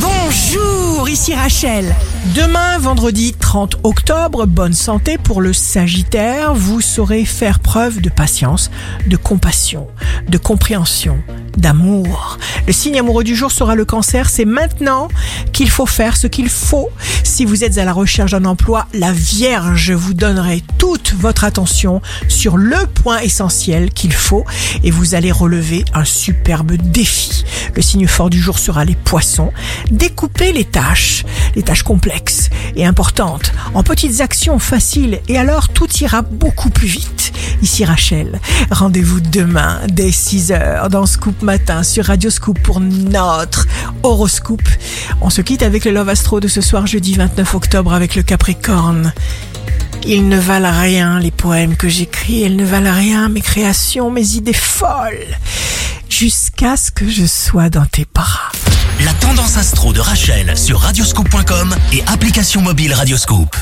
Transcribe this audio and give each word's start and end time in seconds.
Bonjour, 0.00 1.08
ici 1.08 1.34
Rachel. 1.34 1.94
Demain, 2.36 2.78
vendredi 2.78 3.32
30 3.32 3.78
octobre, 3.82 4.46
bonne 4.46 4.72
santé 4.72 5.18
pour 5.18 5.40
le 5.40 5.52
Sagittaire. 5.52 6.54
Vous 6.54 6.80
saurez 6.80 7.24
faire 7.24 7.58
preuve 7.58 8.00
de 8.00 8.08
patience, 8.08 8.70
de 9.06 9.16
compassion, 9.16 9.88
de 10.28 10.38
compréhension, 10.38 11.18
d'amour. 11.56 12.38
Le 12.66 12.72
signe 12.72 12.98
amoureux 12.98 13.24
du 13.24 13.34
jour 13.34 13.50
sera 13.50 13.74
le 13.74 13.84
cancer. 13.84 14.30
C'est 14.30 14.44
maintenant 14.44 15.08
qu'il 15.52 15.70
faut 15.70 15.86
faire 15.86 16.16
ce 16.16 16.26
qu'il 16.26 16.48
faut. 16.48 16.90
Si 17.38 17.44
vous 17.44 17.62
êtes 17.62 17.78
à 17.78 17.84
la 17.84 17.92
recherche 17.92 18.32
d'un 18.32 18.46
emploi, 18.46 18.88
la 18.94 19.12
Vierge 19.12 19.92
vous 19.92 20.12
donnerait 20.12 20.60
toute 20.76 21.14
votre 21.14 21.44
attention 21.44 22.02
sur 22.26 22.56
le 22.56 22.84
point 22.94 23.20
essentiel 23.20 23.90
qu'il 23.90 24.12
faut 24.12 24.44
et 24.82 24.90
vous 24.90 25.14
allez 25.14 25.30
relever 25.30 25.84
un 25.94 26.04
superbe 26.04 26.72
défi. 26.72 27.44
Le 27.76 27.80
signe 27.80 28.08
fort 28.08 28.28
du 28.28 28.40
jour 28.40 28.58
sera 28.58 28.84
les 28.84 28.96
poissons. 28.96 29.52
Découpez 29.92 30.50
les 30.50 30.64
tâches, 30.64 31.24
les 31.54 31.62
tâches 31.62 31.84
complexes 31.84 32.50
et 32.74 32.84
importantes, 32.84 33.52
en 33.72 33.84
petites 33.84 34.20
actions 34.20 34.58
faciles 34.58 35.20
et 35.28 35.38
alors 35.38 35.68
tout 35.68 35.88
ira 36.00 36.22
beaucoup 36.22 36.70
plus 36.70 36.88
vite. 36.88 37.32
Ici 37.62 37.84
Rachel, 37.84 38.40
rendez-vous 38.72 39.20
demain 39.20 39.80
dès 39.88 40.10
6h 40.10 40.88
dans 40.88 41.06
Scoop 41.06 41.42
Matin 41.42 41.84
sur 41.84 42.06
Radio 42.06 42.30
Scoop 42.30 42.58
pour 42.60 42.80
notre 42.80 43.68
horoscope. 44.02 44.68
On 45.20 45.30
se 45.30 45.40
quitte 45.42 45.62
avec 45.62 45.84
le 45.84 45.90
Love 45.90 46.08
Astro 46.08 46.40
de 46.40 46.48
ce 46.48 46.60
soir 46.60 46.86
jeudi 46.86 47.14
29 47.14 47.54
octobre 47.54 47.92
avec 47.92 48.14
le 48.14 48.22
Capricorne. 48.22 49.12
Ils 50.06 50.28
ne 50.28 50.38
valent 50.38 50.72
rien 50.72 51.18
les 51.18 51.30
poèmes 51.30 51.76
que 51.76 51.88
j'écris, 51.88 52.42
elles 52.42 52.56
ne 52.56 52.64
valent 52.64 52.94
rien 52.94 53.28
mes 53.28 53.40
créations, 53.40 54.10
mes 54.10 54.36
idées 54.36 54.52
folles, 54.52 55.36
jusqu'à 56.08 56.76
ce 56.76 56.90
que 56.90 57.08
je 57.08 57.26
sois 57.26 57.68
dans 57.68 57.86
tes 57.86 58.06
bras. 58.14 58.52
La 59.04 59.12
tendance 59.14 59.56
astro 59.56 59.92
de 59.92 60.00
Rachel 60.00 60.56
sur 60.56 60.80
radioscope.com 60.80 61.74
et 61.92 62.02
application 62.06 62.62
mobile 62.62 62.94
Radioscope. 62.94 63.56